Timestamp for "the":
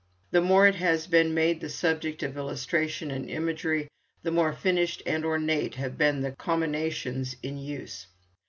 0.31-0.41, 1.61-1.69, 4.23-4.31, 6.21-6.31